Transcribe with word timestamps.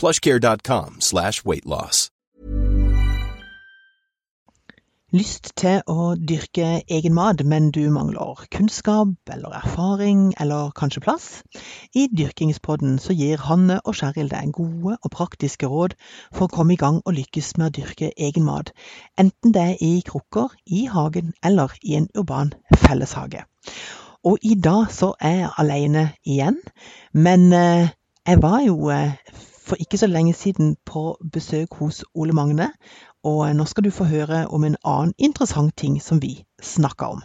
plushcare.com 0.00 1.00
slash 1.00 1.44
weightloss. 1.44 2.08
Lyst 5.10 5.48
til 5.58 5.80
å 5.90 6.12
dyrke 6.14 6.84
egen 6.86 7.16
mat, 7.16 7.40
men 7.42 7.72
du 7.74 7.80
mangler 7.90 8.44
kunnskap 8.54 9.32
eller 9.34 9.56
erfaring, 9.58 10.28
eller 10.38 10.70
kanskje 10.78 11.02
plass? 11.02 11.24
I 11.98 12.04
Dyrkingspodden 12.14 13.00
så 13.02 13.16
gir 13.18 13.42
Hanne 13.42 13.80
og 13.82 13.98
Kjeril 13.98 14.30
deg 14.30 14.52
gode 14.54 14.94
og 14.94 15.10
praktiske 15.16 15.66
råd 15.66 15.96
for 16.30 16.46
å 16.46 16.52
komme 16.54 16.76
i 16.76 16.78
gang 16.78 17.02
og 17.02 17.18
lykkes 17.18 17.56
med 17.58 17.72
å 17.72 17.74
dyrke 17.80 18.12
egen 18.14 18.46
mat, 18.46 18.70
enten 19.18 19.50
det 19.56 19.66
er 19.72 19.82
i 19.82 19.90
krukker, 20.06 20.54
i 20.70 20.86
hagen 20.86 21.34
eller 21.42 21.74
i 21.82 21.98
en 21.98 22.06
urban 22.14 22.54
felleshage. 22.78 23.42
Og 24.22 24.38
i 24.46 24.54
dag 24.54 24.94
så 24.94 25.16
er 25.18 25.36
jeg 25.40 25.54
alene 25.58 26.10
igjen, 26.22 26.62
men 27.10 27.50
eh, 27.50 27.90
jeg 28.30 28.44
var 28.46 28.62
jo 28.62 28.94
eh, 28.94 29.18
for 29.70 29.78
ikke 29.80 29.98
så 30.00 30.08
lenge 30.10 30.34
siden 30.34 30.76
på 30.86 31.16
besøk 31.32 31.78
hos 31.78 32.02
Ole 32.14 32.34
Magne, 32.34 32.72
og 33.24 33.44
nå 33.56 33.64
skal 33.70 33.86
du 33.86 33.90
få 33.94 34.04
høre 34.10 34.46
om 34.50 34.64
en 34.66 34.76
annen 34.84 35.14
interessant 35.18 35.76
ting 35.76 36.00
som 36.02 36.22
vi 36.22 36.40
snakka 36.62 37.14
om. 37.14 37.22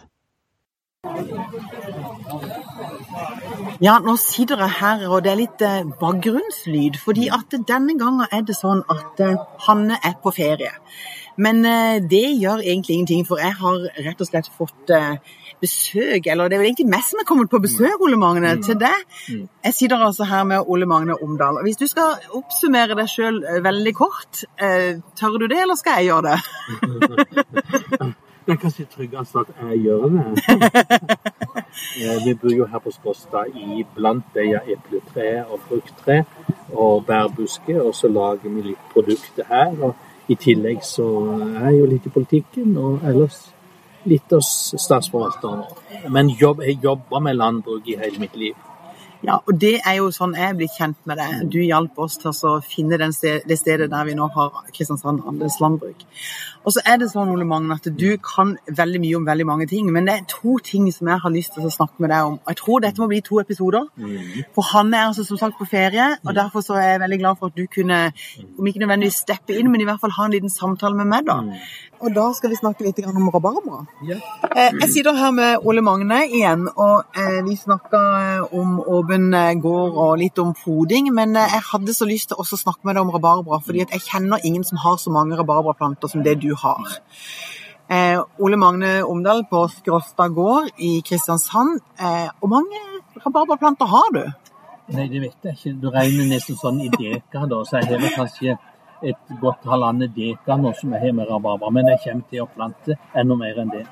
Ja, 3.82 3.98
nå 4.00 4.14
sitter 4.16 4.62
jeg 4.64 4.72
her, 4.78 5.02
og 5.10 5.24
det 5.24 5.32
er 5.32 5.40
litt 5.40 5.62
eh, 5.64 5.90
bakgrunnslyd. 6.00 6.96
fordi 7.02 7.28
at 7.28 7.52
denne 7.68 7.98
gangen 7.98 8.24
er 8.32 8.46
det 8.48 8.56
sånn 8.56 8.80
at 8.88 9.20
eh, 9.20 9.36
Hanne 9.66 9.98
er 10.02 10.16
på 10.22 10.32
ferie. 10.32 10.72
Men 11.38 11.64
eh, 11.68 11.98
det 12.00 12.22
gjør 12.40 12.62
egentlig 12.64 12.94
ingenting, 12.96 13.26
for 13.28 13.36
jeg 13.42 13.52
har 13.58 13.82
rett 14.06 14.20
og 14.20 14.26
slett 14.30 14.48
fått 14.56 14.90
eh, 14.96 15.16
besøk. 15.60 16.26
Eller 16.32 16.48
det 16.48 16.56
er 16.56 16.62
vel 16.62 16.68
egentlig 16.70 16.88
meg 16.88 17.02
som 17.04 17.20
er 17.20 17.26
kommet 17.28 17.50
på 17.52 17.60
besøk, 17.64 18.00
Ole 18.00 18.16
Magne, 18.20 18.54
Mm. 18.56 18.62
til 18.62 18.78
deg. 18.80 18.98
Jeg 19.64 19.74
sitter 19.74 19.96
altså 20.06 20.24
her 20.24 20.44
med 20.44 20.64
Ole 20.66 20.86
Magne 20.86 21.16
Omdal. 21.22 21.60
Hvis 21.66 21.76
du 21.76 21.86
skal 21.86 22.16
oppsummere 22.32 22.96
deg 22.96 23.08
sjøl 23.12 23.42
veldig 23.64 23.94
kort, 23.94 24.44
eh, 24.60 24.96
tør 25.16 25.38
du 25.38 25.46
det, 25.48 25.60
eller 25.62 25.74
skal 25.76 26.00
jeg 26.00 26.10
gjøre 26.12 26.22
det? 26.30 26.38
Det 28.46 28.52
er 28.54 28.58
kanskje 28.62 28.84
tryggest 28.86 29.34
at 29.40 29.48
jeg 29.58 29.78
gjør 29.82 30.04
det. 30.06 30.24
Eh, 32.00 32.18
Vi 32.24 32.32
bor 32.40 32.52
jo 32.54 32.64
her 32.70 32.78
på 32.80 32.90
Skåstad 32.94 33.50
i 33.58 33.82
blant 33.96 34.24
det 34.34 34.44
epletre 34.72 35.44
og 35.50 35.60
frukttre 35.68 36.22
og 36.72 37.04
bærbusker, 37.08 37.80
og 37.82 37.92
så 37.94 38.08
lager 38.08 38.48
vi 38.54 38.62
litt 38.70 38.86
produkter 38.94 39.44
her. 39.50 39.74
og 39.82 39.94
I 40.28 40.34
tillegg 40.34 40.82
så 40.82 41.06
er 41.36 41.68
jeg 41.70 41.80
jo 41.80 41.90
litt 41.90 42.06
i 42.08 42.14
politikken, 42.14 42.72
og 42.80 43.04
ellers 43.06 43.38
litt 44.10 44.32
hos 44.34 44.48
statsforvalteren. 44.78 45.64
Men 46.12 46.30
jeg 46.34 46.78
jobber 46.82 47.22
med 47.22 47.38
landbruk 47.38 47.86
i 47.90 47.98
hele 48.00 48.22
mitt 48.22 48.36
liv. 48.38 48.65
Ja, 49.26 49.40
og 49.42 49.56
det 49.58 49.80
er 49.82 49.96
jo 49.98 50.12
sånn 50.14 50.36
jeg 50.38 50.52
er 50.52 50.58
blitt 50.58 50.74
kjent 50.78 50.98
med 51.08 51.18
deg. 51.18 51.46
Du 51.50 51.58
hjalp 51.58 51.96
oss 51.98 52.14
til 52.22 52.30
å 52.30 52.58
finne 52.62 52.98
den 53.00 53.14
sted, 53.14 53.42
det 53.48 53.58
stedet 53.58 53.88
der 53.90 54.06
vi 54.06 54.14
nå 54.14 54.28
har 54.36 54.52
Kristiansand 54.70 55.24
Andels 55.26 55.58
landbruk. 55.62 56.04
Og 56.66 56.74
så 56.74 56.82
er 56.86 56.96
det 56.98 57.08
sånn, 57.12 57.28
Ole 57.30 57.46
Magne, 57.46 57.76
at 57.78 57.88
du 57.94 58.08
kan 58.22 58.56
veldig 58.66 59.00
mye 59.02 59.18
om 59.18 59.26
veldig 59.26 59.46
mange 59.46 59.66
ting, 59.70 59.86
men 59.94 60.06
det 60.08 60.14
er 60.14 60.24
to 60.30 60.56
ting 60.66 60.88
som 60.94 61.10
jeg 61.10 61.22
har 61.22 61.34
lyst 61.34 61.54
til 61.54 61.66
å 61.66 61.70
snakke 61.70 62.02
med 62.02 62.10
deg 62.10 62.26
om. 62.26 62.38
Og 62.42 62.52
jeg 62.52 62.60
tror 62.62 62.82
dette 62.82 63.02
må 63.02 63.08
bli 63.10 63.20
to 63.26 63.38
episoder. 63.42 63.86
For 64.54 64.66
han 64.72 64.94
er 64.94 65.08
altså 65.08 65.26
som 65.26 65.38
sagt 65.42 65.58
på 65.58 65.68
ferie, 65.70 66.08
og 66.24 66.34
derfor 66.34 66.66
så 66.66 66.78
er 66.78 66.88
jeg 66.92 67.02
veldig 67.04 67.20
glad 67.22 67.38
for 67.38 67.50
at 67.50 67.58
du 67.58 67.66
kunne, 67.70 68.00
om 68.58 68.70
ikke 68.70 68.82
nødvendigvis 68.82 69.20
steppe 69.26 69.54
inn, 69.54 69.70
men 69.70 69.82
i 69.82 69.86
hvert 69.90 70.02
fall 70.02 70.14
ha 70.18 70.26
en 70.26 70.34
liten 70.34 70.50
samtale 70.50 70.98
med 70.98 71.10
meg, 71.12 71.30
da. 71.30 71.38
Og 72.04 72.12
da 72.12 72.26
skal 72.36 72.50
vi 72.52 72.56
snakke 72.58 72.84
litt 72.84 72.98
om 73.08 73.28
rabarbra. 73.32 73.78
Ja. 74.04 74.16
Eh, 74.50 74.72
Jeg 74.82 74.90
sitter 74.92 75.16
her 75.16 75.30
med 75.32 75.64
Ole 75.64 75.80
Magne 75.84 76.18
igjen, 76.28 76.66
og 76.76 77.04
eh, 77.16 77.38
vi 77.46 77.56
snakka 77.56 78.00
om 78.52 78.80
åpen 78.80 79.32
eh, 79.34 79.54
gård 79.62 79.96
og 79.96 80.18
litt 80.20 80.38
om 80.42 80.52
foding. 80.54 81.08
Men 81.16 81.36
eh, 81.36 81.48
jeg 81.56 81.64
hadde 81.72 81.94
så 81.96 82.08
lyst 82.08 82.28
til 82.32 82.40
å 82.42 82.44
snakke 82.44 82.84
med 82.84 82.96
deg 82.98 83.06
om 83.06 83.12
rabarbra, 83.14 83.60
fordi 83.64 83.86
jeg 83.86 84.04
kjenner 84.10 84.44
ingen 84.44 84.64
som 84.64 84.78
har 84.84 84.98
så 85.00 85.10
mange 85.14 85.38
rabarbraplanter 85.40 86.12
som 86.12 86.22
det 86.26 86.36
du 86.44 86.52
har. 86.54 86.98
Eh, 87.88 88.18
Ole 88.42 88.56
Magne 88.60 88.98
Omdal 89.06 89.44
på 89.48 89.64
Skråstad 89.70 90.34
gård 90.36 90.72
i 90.82 91.00
Kristiansand. 91.06 91.80
Eh, 91.98 92.28
hvor 92.40 92.50
mange 92.50 92.82
rabarbraplanter 93.24 93.86
har 93.88 94.12
du? 94.12 94.24
Nei, 94.94 95.08
det 95.10 95.20
vet 95.24 95.48
jeg 95.48 95.56
ikke. 95.56 95.76
Du 95.82 95.88
regner 95.90 96.28
nesten 96.30 96.58
sånn 96.60 96.80
i 96.84 96.90
dekar, 96.92 97.46
da. 97.50 97.64
Så 97.66 97.80
jeg 97.80 97.88
har 97.98 98.12
kanskje 98.20 98.58
et 99.02 99.36
godt 99.40 99.66
halvannet 99.68 100.14
dekar 100.16 100.60
nå 100.62 100.72
som 100.78 100.92
jeg 100.94 101.06
har 101.06 101.16
med 101.16 101.30
rabarbra. 101.30 101.70
Men 101.70 101.92
jeg 101.92 102.02
kommer 102.04 102.30
til 102.30 102.44
å 102.44 102.50
plante 102.54 102.98
enda 103.14 103.36
mer 103.36 103.60
enn 103.62 103.72
det. 103.74 103.84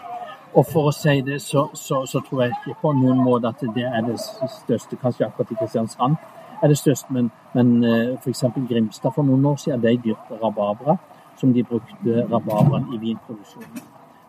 Og 0.55 0.67
for 0.71 0.89
å 0.89 0.95
si 0.95 1.19
det, 1.27 1.41
så, 1.43 1.67
så, 1.75 2.05
så 2.07 2.21
tror 2.23 2.45
jeg 2.45 2.55
ikke 2.55 2.79
på 2.83 2.93
noen 2.95 3.25
måte 3.27 3.51
at 3.51 3.63
det 3.75 3.89
er 3.89 4.05
det 4.07 4.21
største, 4.21 4.97
kanskje 5.03 5.27
akkurat 5.27 5.51
i 5.51 5.59
Kristiansand 5.59 6.17
er 6.63 6.69
det 6.69 6.79
største, 6.79 7.13
men, 7.13 7.31
men 7.55 7.85
eh, 7.85 8.15
f.eks. 8.23 8.45
Grimstad 8.69 9.13
for 9.15 9.27
noen 9.27 9.45
år 9.51 9.57
siden, 9.61 9.83
de 9.83 9.97
dyrket 10.05 10.39
rabarbra 10.43 10.97
som 11.37 11.53
de 11.53 11.65
brukte 11.67 12.27
rabarbraen 12.31 12.87
i 12.95 13.01
vinproduksjonen. 13.03 13.83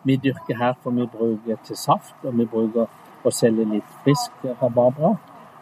Vi 0.04 0.16
dyrker 0.16 0.58
her 0.58 0.74
for 0.82 0.90
vi 0.90 1.06
bruker 1.06 1.56
til 1.64 1.76
saft, 1.76 2.16
og 2.24 2.36
vi 2.38 2.46
bruker 2.46 2.90
å 3.24 3.32
selge 3.32 3.64
litt 3.70 3.96
frisk 4.04 4.44
rabarbra. 4.62 5.14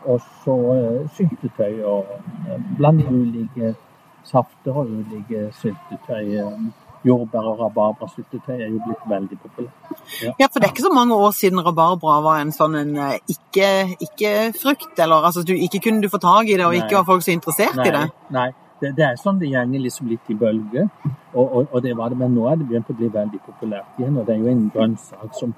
Og 0.04 0.20
så 0.44 0.56
eh, 0.74 1.04
syltetøy 1.16 1.82
og 1.88 2.10
eh, 2.48 2.58
blant 2.78 3.04
ulike 3.08 3.74
safter 4.24 4.72
og 4.76 4.88
ulike 4.90 5.50
syltetøy. 5.60 6.38
eh, 6.40 6.72
Jordbær- 7.04 7.44
og 7.50 7.58
rabarbrasyltetøy 7.60 8.54
er 8.64 8.70
jo 8.72 8.78
blitt 8.86 9.02
veldig 9.10 9.36
populært. 9.42 9.98
Ja, 10.40 10.46
for 10.48 10.58
det 10.60 10.68
er 10.70 10.72
ikke 10.72 10.86
så 10.86 10.92
mange 10.94 11.14
år 11.14 11.32
siden 11.36 11.60
rabarbra 11.60 12.22
var 12.24 12.38
en 12.40 12.52
sånn 12.52 12.76
en 12.80 12.96
eh, 12.96 13.18
ikke- 13.28 13.96
ikke-frukt, 14.06 14.98
eller 14.98 15.26
altså 15.28 15.44
du 15.44 15.52
ikke 15.52 15.82
kunne 15.84 16.00
du 16.00 16.08
få 16.08 16.18
tak 16.18 16.48
i 16.48 16.56
det, 16.56 16.64
og 16.64 16.72
Nei. 16.72 16.80
ikke 16.80 16.96
var 16.96 17.04
folk 17.04 17.22
så 17.22 17.32
interessert 17.32 17.76
i 17.86 17.90
det. 17.90 18.10
Nei, 18.30 18.46
det, 18.80 18.94
det 18.96 19.04
er 19.04 19.16
sånn 19.20 19.38
det 19.38 19.50
gjenger 19.52 19.80
liksom 19.84 20.08
litt 20.08 20.30
i 20.32 20.34
bølger. 20.34 20.88
Og, 21.34 21.44
og, 21.56 21.68
og 21.74 21.82
det 21.82 21.92
var 21.96 22.08
det, 22.08 22.16
men 22.18 22.34
nå 22.34 22.48
er 22.48 22.56
det 22.56 22.68
begynt 22.70 22.88
å 22.90 22.96
bli 22.96 23.08
veldig 23.12 23.40
populært 23.44 23.98
igjen. 24.00 24.16
Og 24.18 24.26
det 24.26 24.34
er 24.36 24.40
jo 24.40 24.48
en 24.54 24.70
grønnsak 24.74 25.34
som 25.34 25.54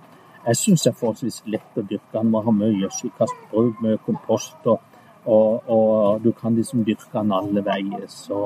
jeg 0.46 0.56
syns 0.56 0.86
er 0.86 0.92
forholdsvis 0.98 1.42
lett 1.46 1.78
å 1.78 1.82
dyrke. 1.86 2.10
Den 2.12 2.30
må 2.30 2.42
ha 2.42 2.50
mye 2.50 2.74
gjødselkastbruk, 2.82 3.80
mye 3.82 3.98
kompost, 4.06 4.56
og, 4.66 4.80
og, 5.26 5.70
og 5.70 6.24
du 6.24 6.32
kan 6.32 6.54
liksom 6.54 6.84
dyrke 6.86 7.10
den 7.12 7.32
alle 7.34 7.64
veier. 7.64 8.06
Så, 8.08 8.40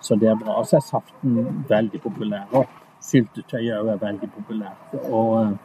så 0.00 0.16
det 0.20 0.28
er 0.28 0.38
bra. 0.40 0.58
Og 0.60 0.66
så 0.68 0.76
er 0.76 0.86
saften 0.86 1.64
veldig 1.68 2.00
populær. 2.04 2.46
Og 2.52 2.66
syltetøy 3.02 3.70
er 3.72 3.96
veldig 4.00 4.30
populært. 4.36 4.96
Og, 5.10 5.56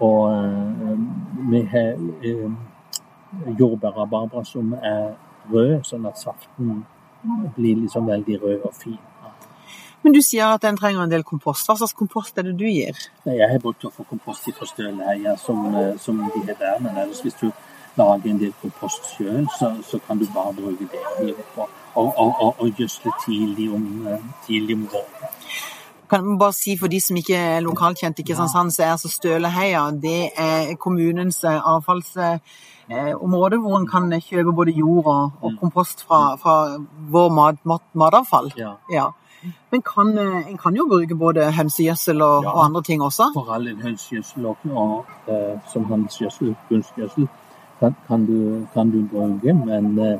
og 0.00 0.22
eh, 0.32 0.94
vi 1.50 1.62
har 1.72 1.92
eh, 2.24 2.48
jordbærrabarbra 3.58 4.44
som 4.44 4.72
er 4.80 5.12
rød, 5.52 5.82
sånn 5.86 6.08
at 6.08 6.18
saften 6.20 6.80
blir 7.56 7.82
liksom 7.82 8.08
veldig 8.08 8.40
rød 8.42 8.64
og 8.66 8.74
fin. 8.74 9.02
Men 10.06 10.14
du 10.14 10.20
sier 10.22 10.52
at 10.54 10.62
den 10.62 10.76
trenger 10.78 11.02
en 11.02 11.10
del 11.10 11.24
kompost. 11.26 11.66
Hva 11.66 11.74
slags 11.80 11.96
kompost 11.98 12.36
er 12.38 12.46
det 12.46 12.52
du 12.60 12.66
gir? 12.68 12.98
Jeg 13.26 13.48
har 13.50 13.58
brukt 13.62 13.88
å 13.88 13.90
få 13.90 14.04
kompost 14.06 14.44
fra 14.54 14.68
støleheia 14.68 15.32
som, 15.42 15.64
eh, 15.74 15.96
som 15.98 16.20
de 16.22 16.42
har 16.46 16.58
der, 16.60 16.76
men 16.80 16.96
ellers 16.96 17.22
hvis 17.24 17.34
du 17.40 17.48
lager 17.96 18.30
en 18.30 18.40
del 18.40 18.52
kompost 18.62 19.06
sjøl, 19.14 19.46
så, 19.58 19.72
så 19.90 19.98
kan 20.06 20.18
du 20.18 20.26
bare 20.34 20.52
bruke 20.54 20.88
det 20.92 21.02
og 21.12 21.24
hive 21.24 21.44
på. 21.54 21.68
Og, 21.96 22.12
og, 22.18 22.34
og, 22.40 22.54
og 22.58 22.68
gjødsle 22.76 23.10
tidlig 23.26 23.70
om, 23.74 24.06
eh, 24.06 24.24
tidlig 24.46 24.76
om 24.76 24.88
våren. 24.92 25.32
Kan 26.10 26.28
jeg 26.30 26.38
bare 26.38 26.52
si 26.52 26.76
For 26.78 26.86
de 26.86 27.00
som 27.00 27.16
ikke 27.16 27.36
er 27.36 27.60
lokalkjent 27.64 28.18
i 28.18 28.22
Kristiansand, 28.22 28.70
så 28.70 28.82
er 28.84 28.90
altså 28.94 29.08
Støleheia 29.10 29.90
det 29.90 30.30
er 30.38 30.74
kommunens 30.78 31.44
eh, 31.44 31.60
avfallsområde 31.72 33.58
hvor 33.62 33.78
en 33.80 33.88
kan 33.90 34.20
kjøpe 34.20 34.52
både 34.54 34.70
jord 34.76 35.06
og, 35.06 35.30
og 35.42 35.56
kompost 35.60 36.04
fra, 36.06 36.36
fra 36.36 36.76
vår 37.10 37.32
mat, 37.34 37.62
mat, 37.64 37.82
matavfall. 37.94 38.52
Ja. 38.58 38.76
Ja. 38.92 39.08
Men 39.72 39.82
kan, 39.82 40.18
eh, 40.18 40.50
en 40.50 40.58
kan 40.58 40.76
jo 40.76 40.86
bruke 40.88 41.14
både 41.14 41.52
hønsegjødsel 41.52 42.22
og, 42.22 42.44
Ja. 42.44 42.50
og 42.50 42.64
andre 42.64 42.82
ting 42.82 43.02
også? 43.02 43.30
For 43.34 43.52
all 43.52 43.66
del 43.66 43.82
hønsegjødsel 43.82 44.46
og, 44.46 44.56
og 44.64 45.04
og 45.26 45.60
som 45.72 45.84
handelsgjødsel, 45.84 46.54
kunstgjødsel, 46.68 47.28
kan, 47.80 47.94
kan, 48.08 48.26
du, 48.26 48.66
kan 48.74 48.90
du 48.90 49.02
bruke. 49.10 49.54
Men 49.66 49.98
eh, 49.98 50.18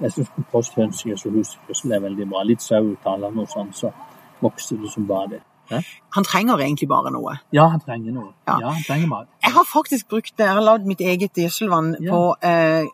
jeg 0.00 0.12
syns 0.12 0.28
kompost, 0.36 0.74
hønsegjødsel 0.78 1.32
og 1.32 1.38
husgjødsel 1.42 1.92
er 1.96 2.00
veldig 2.06 2.28
bra. 2.30 2.42
Litt 2.46 2.62
sau 2.62 2.82
ut 2.92 3.06
av 3.06 3.24
og 3.28 3.48
sånn, 3.50 3.72
så 3.74 3.92
vokser 4.40 4.76
det 4.82 4.90
som 4.92 5.06
bare 5.08 5.28
det. 5.36 5.40
Hæ? 5.68 5.82
Han 6.16 6.24
trenger 6.24 6.60
egentlig 6.64 6.86
bare 6.88 7.10
noe. 7.12 7.34
Ja, 7.52 7.66
han 7.68 7.80
trenger 7.84 8.12
noe. 8.14 8.30
Ja. 8.48 8.54
Ja, 8.62 8.70
han 8.72 8.84
trenger 8.86 9.08
mat. 9.10 9.26
Jeg 9.44 9.52
har 9.52 9.66
faktisk 9.68 10.08
brukt 10.08 10.32
det, 10.38 10.46
jeg 10.46 10.54
har 10.56 10.64
lagd 10.64 10.86
mitt 10.88 11.00
eget 11.04 11.36
gjødselvann 11.36 11.90
Ja. 12.00 12.10
på 12.12 12.20
eh, 12.40 12.86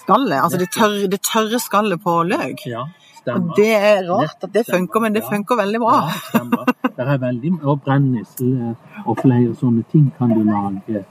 skallet. 0.00 0.40
Altså 0.42 0.58
det 0.58 0.70
tørre, 0.74 1.06
det 1.12 1.20
tørre 1.22 1.60
skallet 1.62 2.02
på 2.02 2.16
løk. 2.26 2.64
Ja, 2.66 2.86
Og 3.28 3.50
det 3.56 3.68
er 3.76 4.02
rart 4.08 4.42
at 4.42 4.52
det 4.54 4.64
funker, 4.66 5.00
men 5.00 5.12
det 5.14 5.22
Ja. 5.22 5.28
funker 5.30 5.56
veldig 5.56 5.78
bra. 5.80 5.94
Ja, 6.08 6.18
stemmer. 6.32 6.64
Det 6.82 7.06
er 7.06 7.18
veldig 7.18 7.60
Og 7.62 7.80
brennesel 7.82 8.52
eh, 8.70 8.74
og 9.06 9.18
flere 9.22 9.54
sånne 9.54 9.84
ting 9.92 10.10
kan 10.18 10.28
du 10.34 10.42
lage 10.42 11.04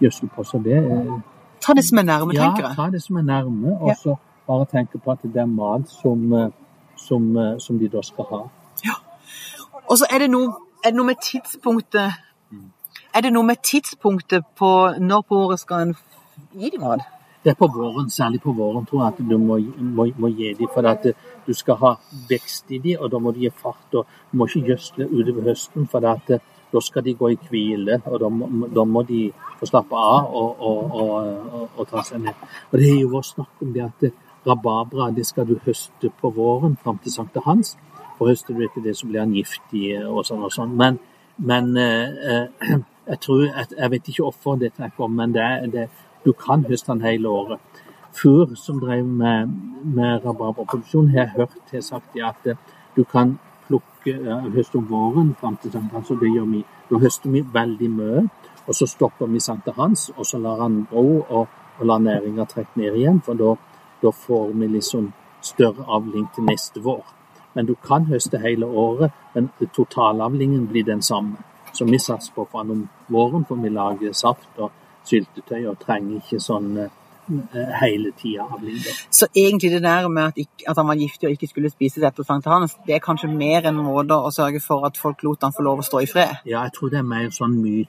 gjødsel 0.00 0.28
på. 0.36 0.44
Så 0.44 0.62
det 0.62 0.76
er 0.76 1.22
Ta 1.62 1.72
det 1.74 1.84
som 1.84 1.98
er 1.98 2.02
nærme, 2.02 2.34
Ja, 2.34 2.42
tenker 2.42 2.62
jeg. 2.62 2.74
Ja, 2.76 2.82
ta 2.84 2.90
det 2.90 3.02
som 3.02 3.16
er 3.16 3.22
nærme, 3.22 3.76
og 3.80 3.96
så 3.96 4.16
bare 4.46 4.66
tenke 4.66 4.98
på 4.98 5.12
at 5.12 5.22
det 5.22 5.36
er 5.36 5.46
mat 5.46 5.88
som, 5.90 6.32
eh, 6.32 6.50
som, 6.96 7.36
eh, 7.36 7.58
som 7.58 7.78
de 7.78 7.88
da 7.88 8.02
skal 8.02 8.24
ha. 8.30 8.42
Ja. 8.84 8.94
Og 9.88 9.98
så 9.98 10.06
er 10.10 10.18
det 10.18 10.30
noe, 10.30 10.52
er 10.84 10.90
det 10.90 10.96
noe 10.96 11.06
med 11.06 11.16
tidspunktet 11.22 12.12
Er 13.14 13.20
det 13.20 13.32
noe 13.32 13.44
med 13.44 13.56
tidspunktet 13.62 14.44
på 14.56 14.94
når 14.98 15.22
på 15.28 15.36
året 15.36 15.60
skal 15.60 15.82
en 15.82 15.94
gi 16.56 16.70
dem 16.70 16.80
mat? 16.80 17.00
Det 17.44 17.50
er 17.50 17.54
på 17.54 17.66
våren, 17.66 18.10
særlig 18.10 18.40
på 18.40 18.52
våren, 18.56 18.86
tror 18.86 19.02
jeg 19.02 19.12
at 19.12 19.30
du 19.30 19.38
må, 19.38 19.58
må, 19.78 20.06
må 20.16 20.28
gi 20.28 20.54
dem. 20.54 20.68
For 20.74 20.86
at 20.88 21.06
eh, 21.06 21.12
du 21.46 21.52
skal 21.52 21.74
ha 21.74 21.94
vekst 22.30 22.70
i 22.70 22.78
dem, 22.78 22.96
og 23.00 23.10
da 23.10 23.18
må 23.18 23.32
de 23.34 23.40
gi 23.40 23.50
fart. 23.50 23.94
og 23.94 24.06
Du 24.30 24.38
må 24.38 24.46
ikke 24.46 24.66
gjødsle 24.70 25.08
utover 25.10 25.42
høsten, 25.50 25.88
for 25.88 26.06
at 26.08 26.30
da 26.72 26.80
skal 26.80 27.04
de 27.04 27.14
gå 27.14 27.28
i 27.32 27.38
hvile. 27.48 28.00
Og 28.06 28.20
da 28.20 28.28
må, 28.28 28.68
da 28.74 28.84
må 28.84 29.02
de 29.08 29.22
få 29.60 29.68
slappe 29.68 29.96
av 29.96 30.34
og, 30.34 30.62
og, 30.68 30.98
og, 31.02 31.70
og, 31.76 31.86
ta 31.90 32.04
seg 32.06 32.24
ned. 32.24 32.46
Og 32.70 32.78
det 32.80 32.90
er 32.90 33.00
jo 33.00 33.12
vært 33.12 33.30
snakk 33.30 33.64
om 33.64 33.72
det 33.74 33.84
at 33.86 34.06
rabarbra 34.46 35.10
det 35.14 35.26
skal 35.26 35.46
du 35.48 35.58
høste 35.66 36.10
på 36.20 36.32
våren 36.34 36.76
fram 36.82 36.98
til 37.02 37.14
sankthans. 37.14 37.76
Og 38.18 38.28
høster 38.30 38.54
du 38.54 38.64
etter 38.64 38.84
det, 38.84 38.96
så 38.96 39.08
blir 39.08 39.22
han 39.22 39.34
giftig 39.34 39.96
og 40.06 40.24
sånn 40.26 40.42
og 40.46 40.52
sånn. 40.54 40.74
Men, 40.78 40.98
men 41.42 41.76
eh, 41.80 42.42
eh, 42.62 42.74
jeg 43.10 43.20
tror 43.24 43.44
jeg, 43.46 43.68
jeg 43.78 43.90
vet 43.94 44.10
ikke 44.10 44.26
hvorfor 44.26 44.58
det 44.60 44.74
trekker 44.76 45.06
om, 45.06 45.16
men 45.18 45.32
det, 45.34 45.48
det, 45.72 45.88
du 46.24 46.32
kan 46.38 46.64
høste 46.68 46.92
den 46.92 47.06
hele 47.06 47.28
året. 47.30 47.80
Før 48.12 48.52
som 48.60 48.78
drev 48.80 49.06
med, 49.08 49.54
med 49.84 50.26
rabarbraproduksjon, 50.26 51.08
har 51.14 51.24
jeg 51.24 51.34
hørt 51.36 51.72
har 51.72 51.84
sagt 51.86 52.18
at 52.20 52.52
du 52.96 53.04
kan 53.08 53.38
plukke 54.02 54.30
eh, 54.30 54.52
høste 54.54 54.78
om 54.78 54.86
våren 54.86 55.34
fram 55.40 55.56
til 55.56 55.72
sankthans, 55.72 56.10
og 56.10 56.20
det 56.20 56.30
gjør 56.34 56.46
vi. 56.50 56.64
Da 56.90 56.98
høster 56.98 57.30
vi 57.30 57.42
veldig 57.42 57.90
mye, 57.90 58.28
og 58.66 58.74
så 58.74 58.86
stopper 58.86 59.26
vi 59.26 59.40
sankthans, 59.40 60.10
og 60.16 60.26
så 60.26 60.38
lar 60.38 60.60
han 60.62 60.86
gro 60.90 61.22
og, 61.22 61.48
og 61.78 61.86
lar 61.86 61.98
næringa 61.98 62.46
trekke 62.46 62.78
ned 62.80 62.96
igjen, 62.96 63.20
for 63.20 63.34
da, 63.34 63.54
da 64.02 64.10
får 64.10 64.52
vi 64.52 64.68
liksom 64.68 65.12
større 65.42 65.84
avling 65.88 66.28
til 66.34 66.44
neste 66.44 66.80
vår. 66.80 67.04
Men 67.54 67.66
du 67.66 67.74
kan 67.74 68.06
høste 68.06 68.38
hele 68.38 68.66
året, 68.66 69.12
men 69.34 69.50
totalavlingen 69.74 70.66
blir 70.68 70.84
den 70.84 71.02
samme. 71.02 71.36
Så 71.72 71.84
vi 71.84 71.98
satser 71.98 72.32
på 72.34 72.46
for 72.50 72.60
om 72.60 72.88
våren, 73.08 73.44
for 73.44 73.56
vi 73.56 73.68
lager 73.68 74.12
saft 74.12 74.58
og 74.58 74.70
syltetøy 75.04 75.66
og 75.66 75.78
trenger 75.80 76.20
ikke 76.20 76.40
sånn 76.40 76.76
eh, 76.78 76.90
hele 77.80 78.10
tida 78.18 78.42
av 78.50 78.62
livet. 78.64 79.06
Så 79.10 79.26
egentlig 79.36 79.70
det 79.70 79.82
der 79.82 80.08
med 80.08 80.24
at, 80.32 80.38
ikke, 80.42 80.68
at 80.68 80.76
han 80.76 80.86
var 80.88 80.94
giftig 81.00 81.28
og 81.28 81.32
ikke 81.36 81.48
skulle 81.48 81.70
spises 81.70 82.02
etter 82.04 82.26
sankthans, 82.26 82.76
det 82.86 82.94
er 82.96 83.04
kanskje 83.04 83.30
mer 83.32 83.66
en 83.70 83.76
måte 83.84 84.14
å 84.18 84.30
sørge 84.34 84.60
for 84.60 84.86
at 84.86 84.96
folk 85.00 85.22
lot 85.22 85.42
han 85.42 85.52
få 85.56 85.62
lov 85.62 85.78
å 85.82 85.86
stå 85.86 86.02
i 86.02 86.06
fred? 86.10 86.36
Ja, 86.44 86.62
jeg 86.66 86.72
tror 86.78 86.90
det 86.90 86.98
er 86.98 87.08
mer 87.14 87.28
sånn 87.30 87.58
myte 87.62 87.88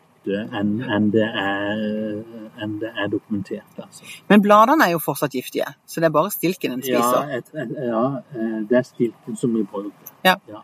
enn 0.56 0.78
enn 0.88 1.10
det, 1.12 1.26
er- 1.26 2.22
enn 2.64 2.78
det 2.80 2.92
er 2.96 3.10
dokumentert. 3.12 3.74
altså. 3.78 4.06
Men 4.30 4.42
bladene 4.42 4.86
er 4.88 4.92
jo 4.94 5.00
fortsatt 5.04 5.34
giftige, 5.36 5.66
så 5.86 6.00
det 6.00 6.08
er 6.08 6.14
bare 6.16 6.32
stilken 6.32 6.72
en 6.78 6.84
Ja, 6.86 7.02
spiser. 7.02 7.34
et, 7.38 7.50
et, 7.54 7.74
ja, 7.90 8.06
eh, 8.32 8.62
det 8.70 8.78
er 8.78 8.86
stilken 8.88 9.36
som 9.36 9.54
vi 9.54 9.64
bruker. 9.64 9.92
Ja. 10.24 10.36
Ja. 10.48 10.62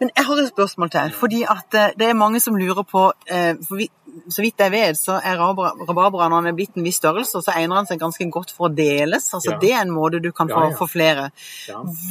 Men 0.00 0.10
jeg 0.16 0.24
har 0.26 0.36
et 0.42 0.48
spørsmål 0.50 0.90
til. 0.90 1.10
fordi 1.16 1.42
at 1.48 1.74
eh, 1.74 1.90
Det 1.98 2.08
er 2.10 2.14
mange 2.14 2.40
som 2.40 2.56
lurer 2.56 2.82
på 2.84 3.12
eh, 3.30 3.54
for 3.68 3.76
vi, 3.76 3.88
Så 4.28 4.42
vidt 4.42 4.58
jeg 4.58 4.70
vet, 4.70 4.96
så 4.98 5.16
er 5.18 5.36
rabarbra- 5.40 5.86
rabarbraen 5.88 6.54
blitt 6.56 6.76
en 6.76 6.84
viss 6.86 7.00
størrelse, 7.00 7.42
så 7.42 7.52
egner 7.56 7.76
han 7.80 7.86
seg 7.86 7.98
ganske 8.00 8.30
godt 8.30 8.50
for 8.52 8.68
å 8.68 8.74
deles. 8.74 9.32
altså 9.34 9.52
Ja. 9.52 9.58
Det 9.58 9.72
er 9.72 9.80
en 9.82 9.90
måte 9.90 10.20
du 10.22 10.30
kan 10.32 10.48
få, 10.48 10.60
Ja, 10.64 10.70
ja. 10.70 10.76
for 10.76 10.86
flere. 10.86 11.30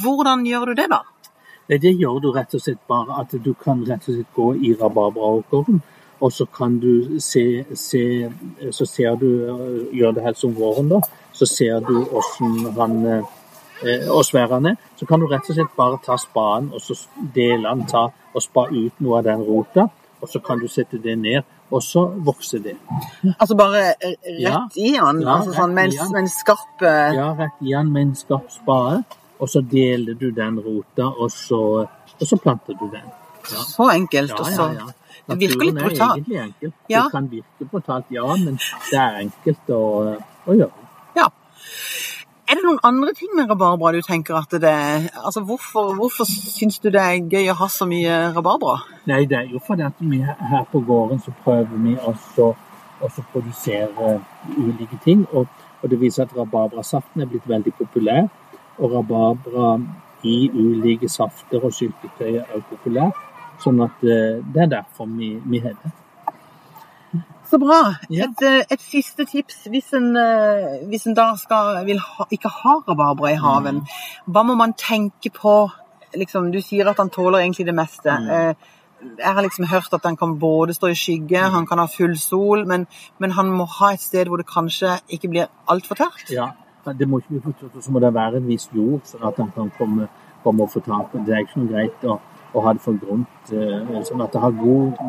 Hvordan 0.02 0.44
gjør 0.46 0.66
du 0.66 0.74
det, 0.74 0.88
da? 0.90 1.02
Det 1.68 1.80
gjør 1.96 2.20
du 2.20 2.30
rett 2.32 2.54
og 2.54 2.60
slett 2.60 2.86
bare 2.88 3.20
at 3.20 3.30
du 3.42 3.54
kan 3.54 3.84
rett 3.88 4.08
og 4.08 4.14
slett 4.14 4.34
gå 4.34 4.54
i 4.64 4.74
rabarbraåkeren, 4.74 5.80
og 6.20 6.30
så 6.32 6.46
kan 6.46 6.78
du 6.78 7.18
se, 7.20 7.64
se 7.74 8.30
Så 8.70 8.86
ser 8.86 9.16
du 9.16 9.26
øh, 9.26 9.94
Gjør 9.94 10.14
det 10.14 10.22
helt 10.22 10.38
som 10.38 10.54
våren, 10.54 10.88
da. 10.88 11.00
Så 11.32 11.46
ser 11.46 11.80
du 11.80 12.04
åssen 12.04 12.72
han 12.76 13.24
og 14.08 14.24
svær 14.24 14.48
han 14.48 14.66
er. 14.66 14.76
Så 14.96 15.06
kan 15.06 15.20
du 15.20 15.26
rett 15.26 15.48
og 15.50 15.56
slett 15.56 15.76
bare 15.76 15.98
ta 16.04 16.16
spaden 16.16 16.70
og 16.72 16.80
så 16.80 16.94
dele 17.34 17.68
den, 17.68 17.86
ta 17.86 18.06
og 18.34 18.42
spa 18.42 18.66
ut 18.70 19.00
noe 19.00 19.18
av 19.18 19.24
den 19.24 19.42
rota. 19.44 19.88
Og 20.22 20.28
så 20.30 20.40
kan 20.40 20.58
du 20.58 20.68
sette 20.68 20.98
det 21.02 21.18
ned, 21.18 21.42
og 21.74 21.82
så 21.82 22.04
vokser 22.26 22.62
det. 22.64 22.76
Altså 23.40 23.56
bare 23.58 23.82
eh, 23.98 24.16
rett 24.44 24.78
i 24.78 24.92
den? 24.94 25.22
Ja, 25.24 25.36
altså 25.38 25.54
sånn 25.56 25.74
med 25.76 25.94
en, 26.20 26.30
skarp 26.30 26.84
eh, 26.86 27.14
Ja, 27.18 27.32
rett 27.38 27.62
i 27.64 27.74
den 27.74 27.92
med 27.94 28.08
en 28.08 28.16
skarp 28.18 28.50
spade, 28.54 29.02
og 29.42 29.50
så 29.50 29.62
deler 29.66 30.16
du 30.18 30.30
den 30.34 30.60
rota, 30.62 31.10
og 31.10 31.32
så, 31.34 31.60
og 32.14 32.26
så 32.28 32.38
planter 32.40 32.78
du 32.78 32.86
den. 32.92 33.08
Ja. 33.44 33.64
Så 33.68 33.88
enkelt. 33.92 34.32
Og 34.38 34.46
så 34.48 34.68
ja. 34.72 34.86
Det 35.24 35.36
virker 35.40 35.64
litt 35.64 35.76
Naturen 35.78 35.84
er 35.84 35.90
brutalt. 35.90 36.16
egentlig 36.18 36.40
enkel. 36.42 36.72
Ja. 36.92 37.02
Det 37.02 37.12
kan 37.14 37.28
virke 37.30 37.68
brutalt, 37.70 38.10
ja, 38.12 38.26
men 38.44 38.58
det 38.90 38.98
er 39.00 39.20
enkelt 39.22 39.72
å, 39.72 39.84
å 40.44 40.56
gjøre. 40.58 40.88
Ja. 41.16 41.28
Er 42.44 42.58
det 42.58 42.64
noen 42.66 42.80
andre 42.84 43.14
ting 43.16 43.30
med 43.32 43.48
rabarbra 43.48 43.94
du 43.94 44.02
tenker 44.04 44.36
at 44.36 44.52
det 44.60 44.68
er 44.68 45.06
Altså, 45.22 45.40
hvorfor, 45.48 45.94
hvorfor 45.96 46.28
syns 46.28 46.76
du 46.78 46.90
det 46.92 47.00
er 47.00 47.22
gøy 47.32 47.48
å 47.48 47.56
ha 47.56 47.68
så 47.72 47.88
mye 47.88 48.18
rabarbra? 48.36 48.76
Nei, 49.08 49.22
det 49.30 49.38
er 49.38 49.48
jo 49.54 49.62
fordi 49.64 49.86
at 49.86 50.02
vi 50.04 50.20
her 50.20 50.66
på 50.72 50.82
gården 50.84 51.22
så 51.24 51.32
prøver 51.44 51.80
vi 51.86 51.96
også 51.96 52.50
å 53.00 53.10
produsere 53.32 54.18
ulike 54.58 55.00
ting. 55.06 55.24
Og, 55.32 55.48
og 55.80 55.90
det 55.90 56.00
viser 56.04 56.26
at 56.26 56.36
rabarbrasaften 56.36 57.24
er 57.24 57.32
blitt 57.32 57.48
veldig 57.48 57.72
populær. 57.80 58.28
Og 58.76 58.92
rabarbra 58.92 59.74
i 60.28 60.36
ulike 60.52 61.08
safter 61.08 61.64
og 61.64 61.72
syltetøy 61.72 62.34
er 62.34 62.44
også 62.44 62.76
populær. 62.76 63.12
Sånn 63.64 63.80
at 63.84 64.04
eh, 64.04 64.40
det 64.52 64.66
er 64.66 64.72
derfor 64.80 65.08
vi, 65.16 65.36
vi 65.48 65.64
har 65.64 65.76
det. 65.80 65.96
Så 67.50 67.58
bra. 67.60 67.94
Et, 68.10 68.42
eh, 68.42 68.62
et 68.70 68.80
siste 68.80 69.24
tips 69.28 69.66
hvis 69.70 69.92
en, 69.94 70.16
eh, 70.16 70.78
hvis 70.88 71.06
en 71.06 71.14
da 71.14 71.34
skal, 71.36 71.84
ha, 71.84 72.26
ikke 72.32 72.50
ha 72.50 72.76
rabarbra 72.88 73.32
i 73.32 73.38
haven. 73.40 73.82
Hva 74.26 74.44
må 74.44 74.56
man 74.56 74.72
tenke 74.72 75.30
på? 75.30 75.70
Liksom, 76.16 76.50
du 76.52 76.60
sier 76.62 76.88
at 76.88 76.96
han 77.02 77.10
tåler 77.10 77.42
egentlig 77.42 77.66
det 77.66 77.74
meste. 77.74 78.10
Eh, 78.10 78.54
Jeg 79.04 79.34
har 79.34 79.42
liksom 79.42 79.66
hørt 79.68 79.92
at 79.92 80.04
han 80.04 80.16
kan 80.16 80.38
både 80.40 80.72
stå 80.72 80.88
i 80.88 80.94
skygge, 80.96 81.50
han 81.52 81.66
kan 81.66 81.78
ha 81.78 81.84
full 81.86 82.16
sol, 82.16 82.64
men, 82.64 82.86
men 83.18 83.30
han 83.32 83.50
må 83.52 83.66
ha 83.68 83.90
et 83.92 84.00
sted 84.00 84.30
hvor 84.30 84.38
det 84.40 84.46
kanskje 84.46 84.94
ikke 85.12 85.28
blir 85.28 85.50
altfor 85.68 85.94
tørt. 85.98 86.30
Ja, 86.32 86.46
det 86.86 87.06
må 87.08 87.18
ikke 87.20 87.34
bli 87.34 87.40
for 87.44 87.52
tørt, 87.52 87.76
og 87.76 87.82
så 87.84 87.92
må 87.92 88.00
det 88.00 88.14
være 88.14 88.40
en 88.40 88.46
viss 88.48 88.70
jord, 88.72 89.02
sånn 89.04 89.26
at 89.28 89.36
han 89.36 89.50
kan 89.52 89.68
komme, 89.76 90.08
komme 90.42 90.64
og 90.64 90.72
få 90.72 90.80
tak 90.80 91.10
på 91.12 91.20
det. 91.26 91.34
Er 91.34 91.44
ikke 91.44 91.60
noe 91.60 91.68
greit 91.74 92.06
å, 92.08 92.16
å 92.54 92.62
ha 92.64 92.72
det 92.72 92.80
for 92.80 92.96
grunt, 92.96 93.52
sånn 94.08 94.24
at 94.24 94.32
det 94.32 94.40
har 94.40 94.56
god, 94.56 95.04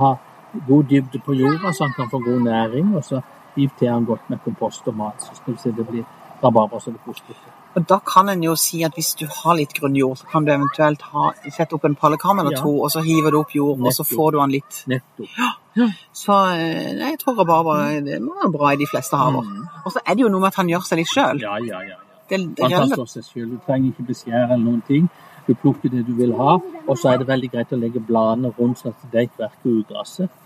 har 0.00 0.16
god 0.68 0.84
dybde 0.90 1.18
på 1.26 1.34
jorda, 1.34 1.72
så 1.72 1.84
han 1.88 1.94
kan 1.96 2.10
få 2.10 2.18
god 2.24 2.40
næring. 2.46 2.94
Og 2.96 3.04
så 3.04 3.20
giv 3.56 3.70
til 3.78 3.88
han 3.88 4.04
godt 4.04 4.30
med 4.30 4.38
kompost 4.44 4.88
og 4.88 4.96
mat, 4.96 5.22
så 5.22 5.34
skal 5.34 5.54
vi 5.54 5.58
se 5.62 5.70
det 5.76 5.86
blir 5.88 6.04
rabarbra 6.44 6.80
så 6.80 6.90
det 6.90 7.00
koster. 7.06 7.34
Og 7.74 7.88
da 7.90 7.98
kan 8.06 8.28
en 8.28 8.42
jo 8.44 8.54
si 8.56 8.82
at 8.86 8.94
hvis 8.94 9.14
du 9.18 9.24
har 9.26 9.56
litt 9.58 9.72
grunn 9.74 9.96
jord, 9.98 10.16
så 10.20 10.26
kan 10.30 10.44
du 10.46 10.52
eventuelt 10.52 11.02
ha, 11.10 11.32
sette 11.50 11.74
opp 11.74 11.84
en 11.88 11.94
pallekam 11.98 12.38
eller 12.38 12.52
Ja. 12.52 12.60
to, 12.62 12.80
og 12.82 12.90
så 12.90 13.00
hiver 13.02 13.30
du 13.30 13.38
opp 13.40 13.50
jord, 13.54 13.80
og 13.80 13.92
så 13.92 14.04
får 14.06 14.30
du 14.32 14.38
den 14.38 14.50
litt. 14.50 14.84
Nettopp. 14.86 15.28
Så 16.12 16.32
eh, 16.54 16.94
jeg 17.00 17.18
tror 17.18 17.34
rabarbra 17.40 18.00
det 18.00 18.20
må 18.22 18.34
være 18.42 18.52
bra 18.52 18.72
i 18.72 18.76
de 18.76 18.86
fleste 18.86 19.16
haver. 19.16 19.42
Og 19.84 19.92
så 19.92 19.98
er 20.06 20.14
det 20.14 20.22
jo 20.22 20.28
noe 20.28 20.40
med 20.40 20.52
at 20.52 20.60
han 20.62 20.68
gjør 20.70 20.84
seg 20.86 20.98
litt 20.98 21.08
sjøl. 21.10 21.40
Ja, 21.42 21.56
ja, 21.58 21.80
ja. 21.82 21.88
ja. 21.88 22.00
Det, 22.30 22.38
det 22.56 22.62
Han 22.62 22.70
gjelder. 22.70 23.06
seg 23.06 23.24
selv. 23.24 23.50
Du 23.50 23.58
trenger 23.66 23.90
ikke 23.90 24.06
beskjære 24.12 24.52
eller 24.54 24.64
noen 24.64 24.82
ting. 24.86 25.08
Du 25.46 25.54
plukker 25.54 25.90
det 25.90 26.06
du 26.06 26.14
vil 26.14 26.32
ha, 26.38 26.54
og 26.88 26.96
så 26.98 27.10
er 27.12 27.18
det 27.18 27.26
veldig 27.28 27.50
greit 27.52 27.72
å 27.72 27.76
legge 27.76 28.00
bladene 28.00 28.52
rundt 28.58 28.78
sånn 28.80 28.94
at 28.94 29.02
de 29.12 29.26
ikke 29.26 29.42
verker 29.42 29.74
ut 29.80 29.88
gresset. 29.90 30.30
Og 30.30 30.43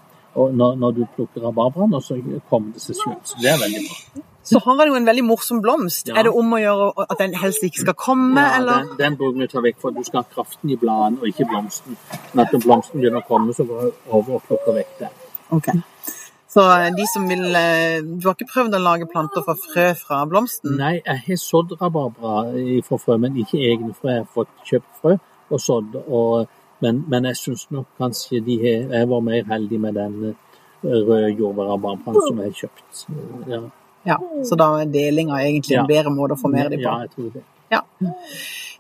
når, 0.61 0.77
når 0.83 0.97
du 0.97 1.05
plukker 1.17 1.45
rabarbraen, 1.45 1.95
og 1.99 2.03
så 2.05 2.17
kommer 2.51 2.75
det 2.77 2.83
seg 2.85 2.99
slutt. 2.99 3.31
Så 3.33 3.41
det 3.43 3.51
er 3.53 3.63
veldig 3.63 3.85
bra. 3.89 4.25
Så 4.49 4.61
har 4.65 4.79
han 4.81 4.89
jo 4.89 4.95
en 4.97 5.05
veldig 5.09 5.25
morsom 5.29 5.59
blomst. 5.61 6.09
Ja. 6.09 6.15
Er 6.21 6.29
det 6.29 6.31
om 6.41 6.55
å 6.57 6.61
gjøre 6.63 6.87
at 7.05 7.19
den 7.21 7.35
helst 7.37 7.65
ikke 7.67 7.83
skal 7.83 7.97
komme, 8.01 8.41
Ja, 8.41 8.55
eller? 8.57 8.87
den, 8.87 8.95
den 9.03 9.19
bruker 9.21 9.43
vi 9.43 9.49
ta 9.53 9.61
vekk, 9.67 9.81
for 9.83 9.93
du 9.93 10.01
skal 10.07 10.23
ha 10.23 10.31
kraften 10.37 10.73
i 10.73 10.79
bladene 10.81 11.21
og 11.21 11.29
ikke 11.29 11.45
blomsten. 11.51 11.99
Men 12.33 12.47
at 12.47 12.55
når 12.57 12.65
blomsten 12.65 13.03
begynner 13.03 13.21
å 13.21 13.29
komme, 13.29 13.53
så 13.59 13.67
går 13.69 13.91
du 13.91 14.09
over 14.09 14.39
og 14.39 14.47
plukker 14.49 14.79
vekk 14.79 14.95
det. 15.03 15.11
Ok. 15.59 15.69
Så 16.49 16.65
eh, 16.79 16.87
de 16.97 17.05
som 17.13 17.27
vil 17.29 17.45
eh, 17.61 17.99
Du 18.01 18.25
har 18.25 18.33
ikke 18.39 18.49
prøvd 18.55 18.77
å 18.79 18.81
lage 18.81 19.09
planter 19.13 19.45
fra 19.45 19.53
frø 19.61 19.91
fra 20.01 20.23
blomsten? 20.31 20.79
Nei, 20.81 20.95
jeg 21.03 21.25
har 21.27 21.41
sådd 21.43 21.75
rabarbra 21.83 22.47
fra 22.87 22.99
frø, 23.03 23.19
men 23.21 23.37
ikke 23.43 23.61
egne 23.69 23.93
frø. 23.93 24.15
Jeg 24.15 24.25
har 24.25 24.31
fått 24.33 24.55
kjøpt 24.71 25.03
frø 25.03 25.19
og 25.53 25.61
sådd. 25.61 25.99
Og, 26.07 26.49
men, 26.81 27.05
men 27.09 27.25
jeg 27.31 27.37
syns 27.41 27.67
nok 27.75 27.87
kanskje 27.99 28.41
de 28.45 28.57
har 28.63 28.95
Jeg 29.01 29.09
var 29.11 29.21
mer 29.21 29.43
heldig 29.51 29.81
med 29.81 29.95
den 29.99 30.15
eh, 30.31 30.35
røde 30.85 31.33
jordbærrabarbraen 31.39 32.21
som 32.29 32.39
jeg 32.43 32.53
har 32.53 32.59
kjøpt. 32.63 33.05
Ja, 33.49 33.61
Ja. 34.07 34.17
Så 34.47 34.57
da 34.57 34.69
er 34.81 34.87
delinga 34.87 35.41
egentlig 35.43 35.75
en 35.77 35.83
Ja. 35.85 35.87
bedre 35.91 36.11
måte 36.15 36.37
å 36.37 36.41
formere 36.41 36.71
de 36.71 36.77
på? 36.79 36.87
ja 36.87 36.99
jeg 37.03 37.11
tror 37.17 37.33
det. 37.35 37.43
Ja. 37.71 37.81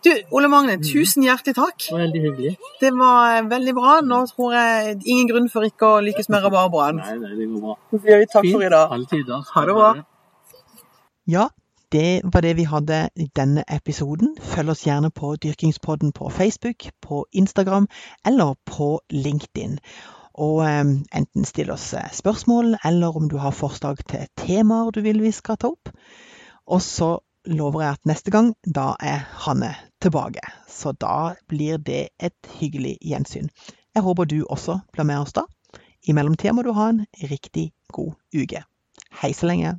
Du, 0.05 0.11
Ole 0.31 0.49
Magne, 0.49 0.76
tusen 0.78 1.25
hjertelig 1.26 1.57
takk. 1.59 1.88
Veldig 1.93 2.21
hyggelig. 2.23 2.52
Det 2.81 2.93
var 2.95 3.35
eh, 3.40 3.49
veldig 3.50 3.75
bra. 3.75 3.97
Nå 4.07 4.21
tror 4.31 4.55
jeg 4.55 5.00
ingen 5.05 5.26
grunn 5.28 5.49
for 5.50 5.67
ikke 5.67 5.90
å 5.97 6.00
lykkes 6.07 6.28
med 6.31 6.47
rabarbraen. 6.47 6.97
Nei, 7.02 7.17
nei, 7.19 7.33
det 7.37 7.49
går 7.50 7.61
bra. 7.67 7.75
Så 7.90 8.00
sier 8.05 8.23
vi 8.23 8.26
takk 8.31 8.47
for 8.52 8.62
i 8.62 8.71
dag. 8.76 8.95
Alltid, 8.95 9.26
da. 9.26 9.40
Ha 9.55 9.64
det 9.67 9.75
bra. 9.81 9.90
Ja, 11.28 11.49
det 11.92 12.21
var 12.25 12.40
det 12.40 12.57
vi 12.57 12.64
hadde 12.68 13.09
i 13.16 13.26
denne 13.37 13.62
episoden. 13.68 14.35
Følg 14.40 14.71
oss 14.71 14.85
gjerne 14.85 15.11
på 15.11 15.37
Dyrkingspodden 15.37 16.12
på 16.12 16.28
Facebook, 16.28 16.90
på 17.00 17.25
Instagram 17.33 17.88
eller 18.26 18.54
på 18.64 19.00
LinkedIn. 19.11 19.78
Og 20.35 20.61
eh, 20.66 20.85
enten 21.16 21.45
still 21.49 21.71
oss 21.71 21.95
eh, 21.95 22.11
spørsmål, 22.12 22.76
eller 22.85 23.16
om 23.16 23.28
du 23.28 23.38
har 23.40 23.57
forslag 23.57 24.04
til 24.09 24.28
temaer 24.37 24.90
du 24.90 25.00
vil 25.00 25.23
vi 25.23 25.33
skal 25.33 25.57
ta 25.57 25.73
opp. 25.73 25.88
Og 26.66 26.83
så 26.83 27.18
lover 27.49 27.83
jeg 27.83 27.97
at 27.97 28.12
neste 28.12 28.30
gang, 28.30 28.52
da 28.64 28.92
er 29.00 29.25
Hanne 29.47 29.73
tilbake. 30.00 30.45
Så 30.68 30.92
da 30.92 31.35
blir 31.49 31.78
det 31.78 32.09
et 32.21 32.52
hyggelig 32.61 32.99
gjensyn. 33.00 33.49
Jeg 33.95 34.04
håper 34.04 34.28
du 34.28 34.45
også 34.45 34.78
blir 34.92 35.09
med 35.09 35.25
oss 35.25 35.33
da. 35.33 35.49
I 36.04 36.12
mellomtida 36.12 36.52
må 36.52 36.62
du 36.62 36.75
ha 36.76 36.92
en 36.92 37.07
riktig 37.33 37.73
god 37.92 38.12
uke. 38.37 38.62
Hei 39.23 39.33
så 39.33 39.49
lenge. 39.49 39.78